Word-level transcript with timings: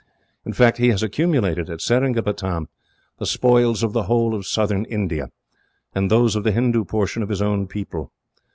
"In 0.47 0.53
fact, 0.53 0.79
he 0.79 0.87
has 0.87 1.03
accumulated, 1.03 1.69
at 1.69 1.79
Seringapatam, 1.79 2.69
the 3.19 3.25
spoils 3.27 3.83
of 3.83 3.93
the 3.93 4.05
whole 4.09 4.33
of 4.33 4.47
southern 4.47 4.83
India, 4.85 5.29
and 5.93 6.09
those 6.09 6.35
of 6.35 6.43
the 6.43 6.51
Hindoo 6.51 6.85
portion 6.85 7.21
of 7.21 7.29
his 7.29 7.39
own 7.43 7.67
people. 7.67 8.11